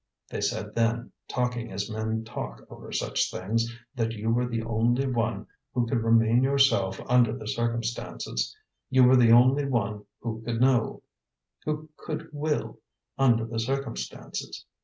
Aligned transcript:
They 0.31 0.41
said 0.41 0.73
then, 0.73 1.11
talking 1.27 1.71
as 1.71 1.87
men 1.87 2.23
talk 2.23 2.65
over 2.71 2.91
such 2.91 3.29
things, 3.29 3.71
that 3.93 4.13
you 4.13 4.31
were 4.31 4.47
the 4.47 4.63
only 4.63 5.05
one 5.05 5.45
who 5.75 5.85
could 5.85 6.01
remain 6.01 6.41
yourself 6.41 6.99
under 7.07 7.33
the 7.37 7.47
circumstances; 7.47 8.57
you 8.89 9.03
were 9.03 9.15
the 9.15 9.29
only 9.31 9.65
one 9.65 10.05
who 10.21 10.41
could 10.41 10.59
know, 10.59 11.03
who 11.65 11.87
could 11.97 12.29
will, 12.33 12.79
under 13.19 13.45
the 13.45 13.59
circumstances. 13.59 14.65